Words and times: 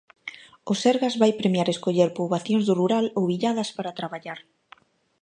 O 0.71 0.73
Sergas 0.83 1.15
vai 1.21 1.31
premiar 1.41 1.67
escoller 1.69 2.09
poboacións 2.19 2.63
do 2.65 2.77
rural 2.81 3.05
ou 3.19 3.23
illadas 3.35 3.69
para 3.77 3.97
traballar. 3.99 4.39